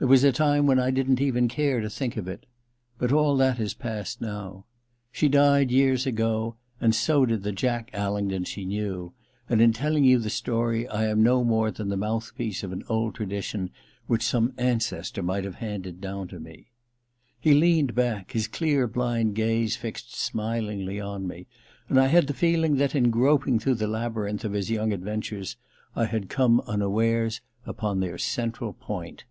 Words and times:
There 0.00 0.08
was 0.10 0.24
a 0.24 0.32
time 0.32 0.66
when 0.66 0.78
I 0.78 0.90
didn't 0.90 1.20
even 1.22 1.48
care 1.48 1.80
to 1.80 1.88
think 1.88 2.18
of 2.18 2.28
it— 2.28 2.44
^but 3.00 3.10
all 3.10 3.38
that 3.38 3.58
is 3.58 3.72
past 3.72 4.20
now. 4.20 4.66
She 5.10 5.28
died 5.28 5.70
years 5.70 6.04
ago, 6.04 6.56
and 6.78 6.94
so 6.94 7.24
did 7.24 7.42
the 7.42 7.52
Jack 7.52 7.90
Alingdon 7.94 8.44
she 8.44 8.66
knew, 8.66 9.14
and 9.48 9.62
in 9.62 9.72
telling 9.72 10.04
you 10.04 10.18
the 10.18 10.28
story 10.28 10.86
I 10.88 11.06
am 11.06 11.22
no 11.22 11.42
more 11.42 11.70
than 11.70 11.88
the 11.88 11.96
mouthpiece 11.96 12.62
of 12.62 12.70
an 12.70 12.82
old 12.86 13.14
tradition 13.14 13.70
which 14.06 14.22
some 14.22 14.52
ancestor 14.58 15.22
might 15.22 15.44
have 15.44 15.54
handed 15.54 16.02
down 16.02 16.28
to 16.28 16.38
me.' 16.40 16.68
He 17.40 17.54
leaned 17.54 17.94
back, 17.94 18.32
his 18.32 18.46
dear 18.46 18.86
blind 18.86 19.34
gaze 19.36 19.74
fixed 19.74 20.14
smilingly 20.14 21.00
on 21.00 21.26
me, 21.26 21.46
and 21.88 21.98
I 21.98 22.08
had 22.08 22.26
the 22.26 22.34
feeling 22.34 22.76
that, 22.76 22.94
in 22.94 23.08
groping 23.10 23.58
through 23.58 23.76
the 23.76 23.88
labyrinth 23.88 24.44
of 24.44 24.52
his 24.52 24.70
young 24.70 24.92
adventures, 24.92 25.56
I 25.96 26.04
had 26.06 26.28
come 26.28 26.60
unawares 26.66 27.40
upon 27.64 28.00
their 28.00 28.18
central 28.18 28.74
point. 28.74 29.24